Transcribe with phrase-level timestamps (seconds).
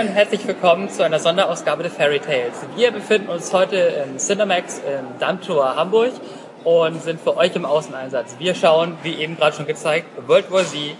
[0.00, 2.54] und herzlich willkommen zu einer Sonderausgabe der Fairy Tales.
[2.76, 6.12] Wir befinden uns heute im Cinemax in Dammtor, Hamburg
[6.64, 8.36] und sind für euch im Außeneinsatz.
[8.38, 10.96] Wir schauen, wie eben gerade schon gezeigt, World War Z,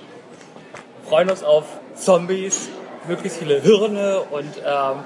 [1.08, 1.64] freuen uns auf
[1.94, 2.68] Zombies,
[3.08, 4.96] möglichst viele Hirne und ähm,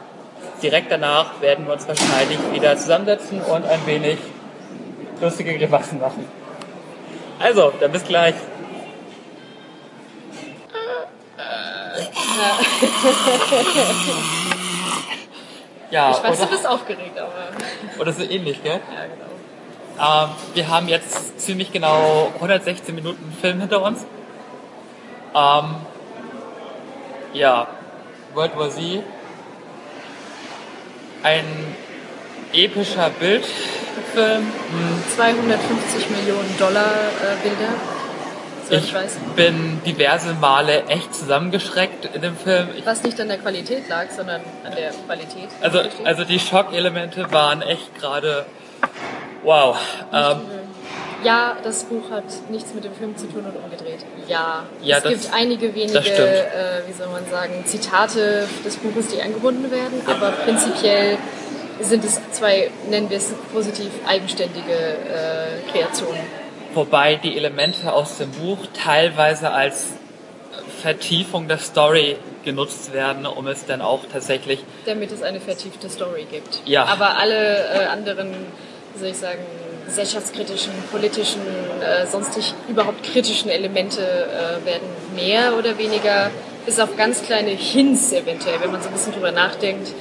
[0.61, 4.19] direkt danach werden wir uns wahrscheinlich wieder zusammensetzen und ein wenig
[5.21, 6.27] lustige Grimassen machen.
[7.39, 8.35] Also, dann bis gleich.
[15.91, 17.49] Ja, Ich weiß, oder, du bist aufgeregt, aber.
[18.01, 18.81] oder so ähnlich, gell?
[18.93, 20.25] Ja, genau.
[20.25, 24.05] Ähm, wir haben jetzt ziemlich genau 116 Minuten Film hinter uns.
[25.35, 25.77] Ähm,
[27.33, 27.69] ja,
[28.35, 29.03] World War Z.
[31.23, 31.45] Ein
[32.53, 34.43] epischer Bildfilm.
[34.43, 37.73] Hm, 250 Millionen Dollar äh, Bilder.
[38.71, 38.93] Ich,
[39.37, 42.69] bin diverse Male echt zusammengeschreckt in dem Film.
[42.77, 45.49] Ich, Was nicht an der Qualität lag, sondern an der Qualität.
[45.61, 48.47] also, also die Schockelemente waren echt gerade
[49.45, 49.77] wow.
[50.13, 50.41] Ähm,
[51.25, 54.05] ja, das Buch hat nichts mit dem Film zu tun und umgedreht.
[54.29, 59.09] Ja, Ja, es das- gibt einige wenige, äh, wie soll man sagen, Zitate des Buches,
[59.09, 61.19] die eingebunden werden, aber prinzipiell
[61.81, 66.21] sind es zwei, nennen wir es positiv, eigenständige äh, Kreationen.
[66.77, 69.95] Wobei die Elemente aus dem Buch teilweise als
[70.83, 76.27] Vertiefung der Story genutzt werden, um es dann auch tatsächlich damit es eine vertiefte Story
[76.31, 76.61] gibt.
[76.67, 76.85] Ja.
[76.85, 78.31] Aber alle äh, anderen,
[78.95, 79.41] wie soll ich sagen,
[79.87, 81.41] gesellschaftskritischen, politischen,
[81.81, 86.31] äh, sonstig überhaupt kritischen Elemente äh, werden mehr oder weniger,
[86.67, 89.93] bis auf ganz kleine Hints eventuell, wenn man so ein bisschen drüber nachdenkt,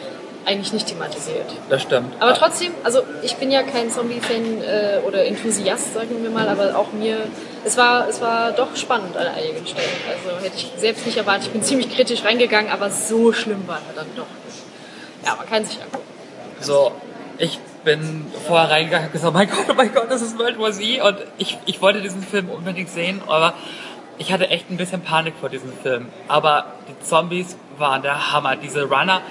[0.46, 1.46] eigentlich nicht thematisiert.
[1.70, 2.14] das stimmt.
[2.20, 6.78] Aber trotzdem, also ich bin ja kein Zombie-Fan äh, oder Enthusiast, sagen wir mal, aber
[6.78, 7.18] auch mir,
[7.64, 9.90] es war, es war doch spannend an einigen Stellen.
[10.10, 11.48] Also hätte ich selbst nicht erwartet.
[11.48, 15.26] Ich bin ziemlich kritisch reingegangen, aber so schlimm war er dann doch nicht.
[15.26, 16.04] Ja, man kann sich angucken.
[16.60, 16.92] So,
[17.38, 20.72] ich bin vorher reingegangen und gesagt, mein Gott, oh mein Gott, das ist World War
[20.72, 23.54] Z und ich, ich wollte diesen Film unbedingt sehen, aber
[24.18, 26.08] ich hatte echt ein bisschen Panik vor diesem Film.
[26.28, 28.56] Aber die Zombies waren der Hammer.
[28.56, 29.22] Diese Runner,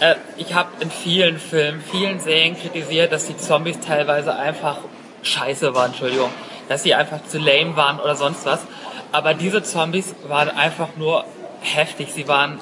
[0.00, 4.78] äh, ich habe in vielen Filmen, vielen Serien kritisiert, dass die Zombies teilweise einfach
[5.22, 6.30] scheiße waren, Entschuldigung.
[6.68, 8.60] Dass sie einfach zu lame waren oder sonst was.
[9.12, 11.24] Aber diese Zombies waren einfach nur
[11.60, 12.12] heftig.
[12.12, 12.60] Sie waren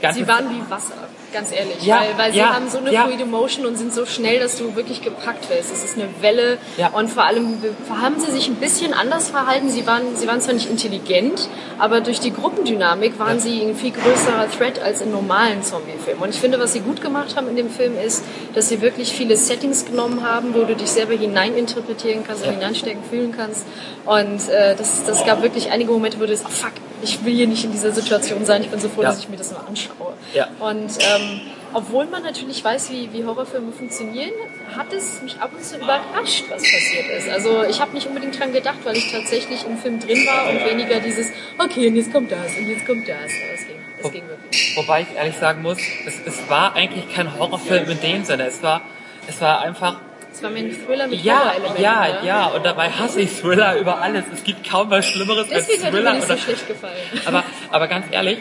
[0.00, 0.94] ganz Sie waren wie Wasser,
[1.34, 1.82] ganz ehrlich.
[1.82, 3.04] Ja, weil, weil sie ja, haben so eine ja.
[3.04, 5.70] fluide Motion und sind so schnell, dass du wirklich gepackt wirst.
[5.70, 6.88] Es ist eine Welle Ja.
[6.88, 9.68] und vor allem haben sie sich ein bisschen anders verhalten.
[9.68, 13.90] Sie waren, sie waren zwar nicht intelligent, aber durch die Gruppendynamik waren sie ein viel
[13.90, 16.22] größerer Threat als in normalen Zombie-Filmen.
[16.22, 18.24] Und ich finde, was sie gut gemacht haben in dem Film ist,
[18.54, 23.02] dass sie wirklich viele Settings genommen haben, wo du dich selber hineininterpretieren kannst und hineinstecken,
[23.02, 23.66] fühlen kannst.
[24.06, 26.72] Und äh, das, das gab wirklich einige Momente, wo du sagst, oh, fuck,
[27.04, 28.62] ich will hier nicht in dieser Situation sein.
[28.62, 29.10] Ich bin so froh, Ja.
[29.10, 30.14] dass ich mir das mal anschaue.
[30.34, 30.48] Ja.
[30.60, 31.40] Und ähm,
[31.72, 34.30] obwohl man natürlich weiß, wie, wie Horrorfilme funktionieren,
[34.76, 37.28] hat es mich ab und zu überrascht, was passiert ist.
[37.28, 40.64] Also ich habe nicht unbedingt dran gedacht, weil ich tatsächlich im Film drin war und
[40.64, 41.26] weniger dieses,
[41.58, 43.16] okay, und jetzt kommt das und jetzt kommt das.
[43.16, 44.76] Aber es ging, es ging wirklich.
[44.76, 48.46] Wobei ich ehrlich sagen muss, es, es war eigentlich kein Horrorfilm in dem Sinne.
[48.46, 48.80] Es war,
[49.26, 50.00] es war einfach,
[50.34, 51.82] Es war ein Thriller mit ja, Horrorelementen.
[51.82, 52.26] ja, ne?
[52.26, 52.46] ja.
[52.48, 54.24] Und dabei hasse ich Thriller über alles.
[54.32, 56.14] Es gibt kaum was Schlimmeres Deswegen als hat er mir Thriller.
[56.14, 56.96] nicht so schlecht gefallen.
[57.24, 58.38] aber, aber ganz ehrlich,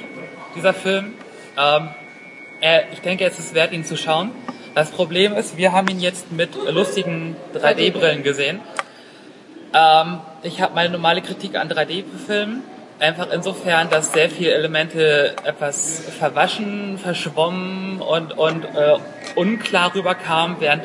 [0.55, 1.13] dieser Film,
[1.55, 1.89] ähm,
[2.61, 4.31] er, ich denke, es ist wert, ihn zu schauen.
[4.73, 8.59] Das Problem ist, wir haben ihn jetzt mit lustigen 3D-Brillen gesehen.
[9.75, 12.63] Ähm, ich habe meine normale Kritik an 3D-Filmen.
[12.97, 18.97] Einfach insofern, dass sehr viele Elemente etwas verwaschen, verschwommen und, und äh,
[19.35, 20.83] unklar rüberkamen, während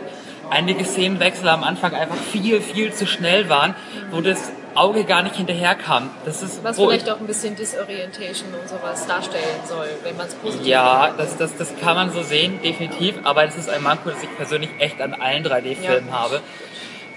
[0.50, 3.74] einige Szenenwechsel am Anfang einfach viel, viel zu schnell waren,
[4.10, 6.10] wo das Auge gar nicht hinterherkam.
[6.24, 10.34] Das ist, Was vielleicht auch ein bisschen Disorientation und sowas darstellen soll, wenn man es
[10.34, 13.16] positiv ja, das, das, das kann man so sehen, definitiv.
[13.24, 16.12] Aber es ist ein Manko, das ich persönlich echt an allen 3D-Filmen Ja.
[16.12, 16.40] habe.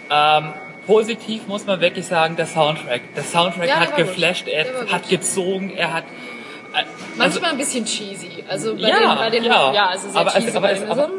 [0.09, 0.53] Ähm,
[0.87, 3.01] positiv muss man wirklich sagen, der Soundtrack.
[3.15, 4.07] Der Soundtrack Ja, der hat gut.
[4.07, 6.03] geflasht, er hat gezogen, er hat...
[6.73, 8.43] äh, Also, Manchmal ein bisschen cheesy.
[8.49, 9.71] Also bei Ja, den, bei den ja.
[9.73, 10.57] ja, also sehr Aber es- cheesy.
[10.57, 11.09] aber bei es- aber-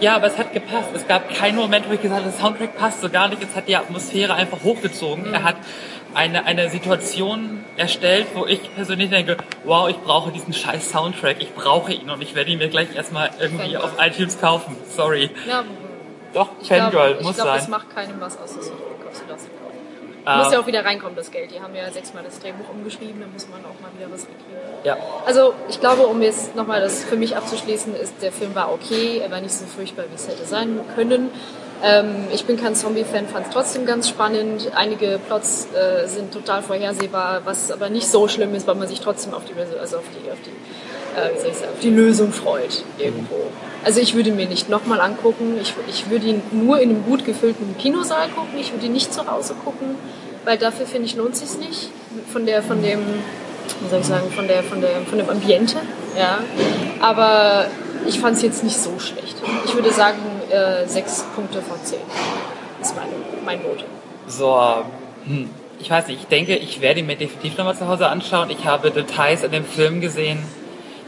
[0.00, 0.88] ja, aber es hat gepasst.
[0.94, 3.42] Es gab keinen Moment, wo ich gesagt habe, der Soundtrack passt so gar nicht.
[3.42, 5.28] Es hat die Atmosphäre einfach hochgezogen.
[5.28, 5.34] Mhm.
[5.34, 5.56] Er hat
[6.14, 11.36] eine, eine Situation erstellt, wo ich persönlich denke, wow, ich brauche diesen scheiß Soundtrack.
[11.40, 13.82] Ich brauche ihn und ich werde ihn mir gleich erstmal irgendwie Fangirl.
[13.82, 14.76] auf iTunes kaufen.
[14.88, 15.30] Sorry.
[15.48, 15.64] ja,
[16.32, 17.58] Doch, ich Fangirl, glaube, muss glaub, sein.
[17.58, 18.74] es macht keinem was aus, dass du
[19.28, 19.48] das
[20.24, 21.50] Muss ja auch wieder reinkommen, das Geld.
[21.50, 24.58] Die haben ja sechsmal das Drehbuch umgeschrieben, da muss man auch mal wieder was mitkriegen.
[24.84, 24.96] ja.
[25.26, 29.18] Also ich glaube, um jetzt nochmal das für mich abzuschließen, ist der Film war okay,
[29.18, 31.30] er war nicht so furchtbar, wie es hätte sein können.
[31.82, 34.70] Ähm, ich bin kein Zombie-Fan, fand es trotzdem ganz spannend.
[34.74, 39.00] Einige Plots äh, sind total vorhersehbar, was aber nicht so schlimm ist, weil man sich
[39.00, 40.52] trotzdem auf die, also auf die, auf die
[41.16, 43.36] äh, wie soll ich sagen, auf die Lösung freut irgendwo.
[43.84, 45.58] Also ich würde mir nicht nochmal angucken.
[45.60, 48.58] Ich, ich würde ihn nur in einem gut gefüllten Kinosaal gucken.
[48.58, 49.96] Ich würde ihn nicht zu Hause gucken,
[50.44, 51.90] weil dafür finde ich lohnt sich nicht
[52.32, 53.00] von der von dem
[53.80, 55.76] wie soll ich sagen von der von der von dem Ambiente.
[56.16, 56.38] Ja,
[57.00, 57.66] aber
[58.06, 59.36] ich fand es jetzt nicht so schlecht.
[59.64, 60.18] Ich würde sagen
[60.50, 61.98] äh, sechs Punkte von zehn
[62.84, 63.08] ist mein,
[63.44, 63.84] mein Note.
[64.26, 64.84] So,
[65.26, 65.50] hm,
[65.80, 68.50] ich weiß nicht, ich denke, ich werde ihn mir definitiv nochmal zu Hause anschauen.
[68.50, 70.38] Ich habe Details in dem Film gesehen,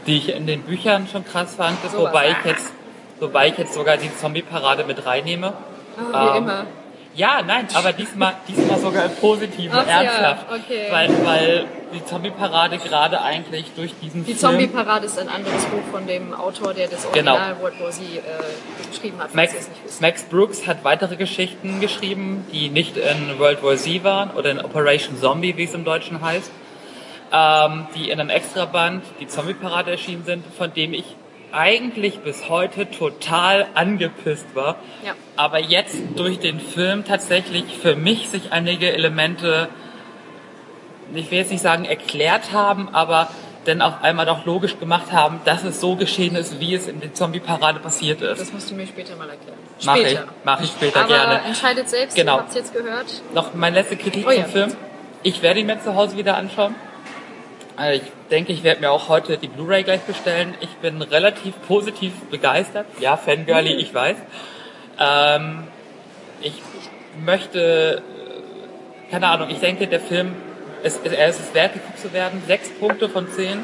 [0.07, 2.73] die ich in den Büchern schon krass fand, So wobei was, ich jetzt,
[3.19, 5.53] wobei ich jetzt sogar die Zombie-Parade mit reinnehme.
[6.11, 6.65] Ah, wie Ähm, immer.
[7.15, 10.45] Ja, nein, aber diesmal, diesmal sogar im Positiven, Ach ja, ernsthaft.
[10.51, 10.85] okay.
[10.91, 14.51] Weil, weil die Zombie-Parade gerade eigentlich durch diesen Die Film...
[14.51, 17.31] Zombie-Parade ist ein anderes Buch von dem Autor, der das Genau.
[17.33, 19.53] Original World War Z äh, geschrieben hat, Max.
[19.99, 24.59] Max Brooks hat weitere Geschichten geschrieben, die nicht in World War Z waren oder in
[24.63, 26.51] Operation Zombie, wie es im Deutschen heißt,
[27.31, 31.15] ähm, die in einem Extraband, die Zombie-Parade erschienen sind, von dem ich
[31.51, 34.75] eigentlich bis heute total angepisst war.
[35.05, 35.13] Ja.
[35.37, 39.69] Aber jetzt durch den Film tatsächlich für mich sich einige Elemente,
[41.13, 43.29] ich will jetzt nicht sagen erklärt haben, aber
[43.65, 47.01] dann auf einmal doch logisch gemacht haben, dass es so geschehen ist, wie es in
[47.01, 48.39] der Zombie-Parade passiert ist.
[48.39, 49.57] Das musst du mir später mal erklären.
[49.85, 50.27] Mach ich, Später.
[50.43, 51.41] mach ich später Aber gerne.
[51.45, 52.35] entscheidet selbst, Genau.
[52.35, 53.05] ihr habt es jetzt gehört.
[53.33, 54.75] Noch meine letzte Kritik Oh zum ja, Film.
[55.23, 56.75] Ich werde ihn mir zu Hause wieder anschauen.
[57.77, 60.55] Also ich denke, ich werde mir auch heute die Blu-ray gleich bestellen.
[60.61, 62.87] Ich bin relativ positiv begeistert.
[62.99, 63.79] Ja, Fangirly, Mhm.
[63.79, 64.17] ich weiß.
[64.99, 65.63] Ähm,
[66.41, 66.53] ich
[67.23, 68.01] möchte,
[69.07, 70.33] äh, keine Ahnung, ich denke, der Film,
[70.83, 72.41] ist, er ist es wert, geguckt zu werden.
[72.47, 73.63] Sechs Punkte von zehn.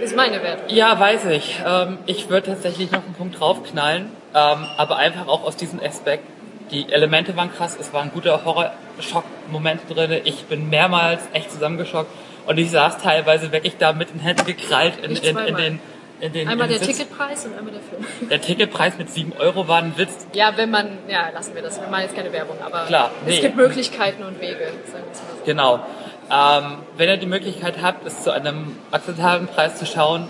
[0.00, 0.68] Ist meine Wertung.
[0.68, 1.58] Ja, weiß ich.
[1.66, 6.22] Ähm, ich würde tatsächlich noch einen Punkt draufknallen, ähm, aber einfach auch aus diesem Aspekt.
[6.70, 10.20] Die Elemente waren krass, es waren gute Horror-Schock-Momente drin.
[10.24, 12.10] Ich bin mehrmals echt zusammengeschockt
[12.48, 15.80] und ich saß teilweise wirklich da mit den Händen gekrallt in, in, in den
[16.20, 16.98] in den Einmal in der Sitz.
[16.98, 18.28] Ticketpreis und einmal der Film.
[18.28, 20.26] Der Ticketpreis mit 7 Euro war ein Witz.
[20.32, 21.80] Ja, wenn man, ja, lassen wir das.
[21.80, 23.40] Wir machen jetzt keine Werbung, aber Klar, es nee.
[23.40, 25.44] gibt Möglichkeiten und Wege, sagen wir es mal so.
[25.44, 25.86] Genau.
[26.30, 30.26] Ähm, wenn ihr die Möglichkeit habt, es zu einem akzeptablen Preis zu schauen,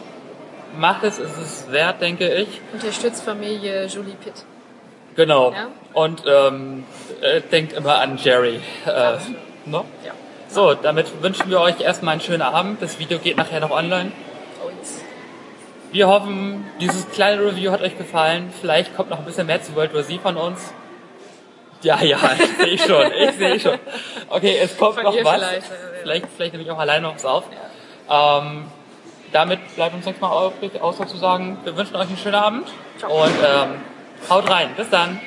[0.76, 2.60] macht es, es ist es wert, denke ich.
[2.72, 4.44] Unterstützt Familie Julie Pitt.
[5.16, 5.52] Genau.
[5.52, 5.68] Ja.
[5.94, 6.84] Und ähm,
[7.22, 8.60] äh, denkt immer an Jerry.
[8.84, 8.90] Äh,
[9.64, 9.84] ne?
[10.04, 10.12] Ja.
[10.48, 12.80] So, damit wünschen wir euch erstmal einen schönen Abend.
[12.80, 14.12] Das Video geht nachher noch online.
[15.92, 18.50] Wir hoffen, dieses kleine Review hat euch gefallen.
[18.58, 20.72] Vielleicht kommt noch ein bisschen mehr zu World War Z von uns.
[21.82, 23.78] Ja, ja, ich sehe schon, ich sehe schon.
[24.30, 25.34] Okay, es kommt Von noch was.
[25.34, 25.98] vielleicht, ja, ja.
[26.02, 27.44] Vielleicht, vielleicht nehme ich auch alleine noch was auf.
[28.10, 28.64] Ähm,
[29.32, 32.68] damit bleibt uns nichts mehr übrig, außer zu sagen, wir wünschen euch einen schönen Abend
[32.98, 33.24] Ciao.
[33.24, 33.74] und ähm,
[34.28, 34.70] haut rein.
[34.76, 35.20] Bis dann.